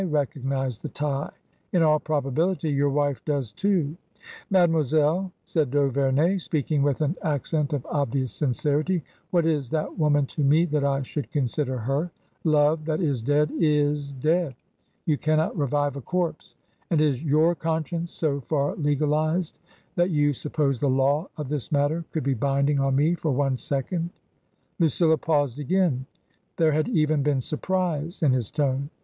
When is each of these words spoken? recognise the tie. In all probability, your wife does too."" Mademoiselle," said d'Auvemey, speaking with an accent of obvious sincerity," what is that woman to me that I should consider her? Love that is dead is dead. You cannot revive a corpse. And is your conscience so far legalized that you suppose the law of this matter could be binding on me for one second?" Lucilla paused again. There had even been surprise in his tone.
recognise 0.09 0.79
the 0.79 0.89
tie. 0.89 1.29
In 1.73 1.83
all 1.83 1.99
probability, 1.99 2.71
your 2.71 2.89
wife 2.89 3.23
does 3.23 3.51
too."" 3.51 3.95
Mademoiselle," 4.49 5.31
said 5.45 5.69
d'Auvemey, 5.69 6.39
speaking 6.39 6.81
with 6.81 7.01
an 7.01 7.15
accent 7.21 7.71
of 7.71 7.85
obvious 7.85 8.33
sincerity," 8.33 9.03
what 9.29 9.45
is 9.45 9.69
that 9.69 9.99
woman 9.99 10.25
to 10.25 10.43
me 10.43 10.65
that 10.65 10.83
I 10.83 11.03
should 11.03 11.29
consider 11.31 11.77
her? 11.77 12.09
Love 12.43 12.83
that 12.85 12.99
is 12.99 13.21
dead 13.21 13.51
is 13.59 14.11
dead. 14.13 14.55
You 15.05 15.19
cannot 15.19 15.55
revive 15.55 15.95
a 15.95 16.01
corpse. 16.01 16.55
And 16.89 16.99
is 16.99 17.21
your 17.23 17.53
conscience 17.53 18.11
so 18.11 18.39
far 18.41 18.75
legalized 18.77 19.59
that 19.97 20.09
you 20.09 20.33
suppose 20.33 20.79
the 20.79 20.89
law 20.89 21.27
of 21.37 21.47
this 21.47 21.71
matter 21.71 22.03
could 22.11 22.23
be 22.23 22.33
binding 22.33 22.79
on 22.79 22.95
me 22.95 23.13
for 23.13 23.29
one 23.29 23.55
second?" 23.55 24.09
Lucilla 24.79 25.19
paused 25.19 25.59
again. 25.59 26.07
There 26.57 26.71
had 26.71 26.87
even 26.89 27.21
been 27.21 27.41
surprise 27.41 28.23
in 28.23 28.31
his 28.31 28.49
tone. 28.49 28.89